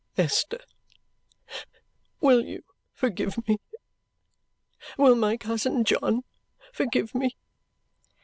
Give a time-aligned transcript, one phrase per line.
[0.17, 0.61] "Esther,
[2.21, 3.59] will you forgive me?
[4.97, 6.23] Will my cousin John
[6.73, 7.35] forgive me?"